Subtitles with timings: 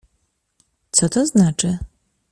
[0.91, 1.77] "Co to znaczy?"